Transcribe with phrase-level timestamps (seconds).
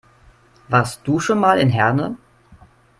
[0.67, 2.17] Warst du schon mal in Herne?